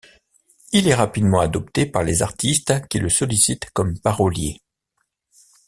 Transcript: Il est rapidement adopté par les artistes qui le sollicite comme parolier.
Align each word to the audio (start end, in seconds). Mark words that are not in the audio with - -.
Il 0.71 0.87
est 0.87 0.95
rapidement 0.95 1.41
adopté 1.41 1.85
par 1.85 2.01
les 2.03 2.23
artistes 2.23 2.73
qui 2.87 2.97
le 2.97 3.07
sollicite 3.07 3.69
comme 3.69 3.99
parolier. 3.99 4.59